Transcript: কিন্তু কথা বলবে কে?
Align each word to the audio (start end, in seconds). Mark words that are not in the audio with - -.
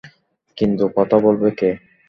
কিন্তু 0.57 0.83
কথা 0.97 1.17
বলবে 1.19 1.49
কে? 1.51 1.69